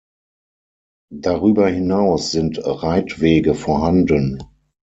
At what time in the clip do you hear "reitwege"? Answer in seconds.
2.65-3.53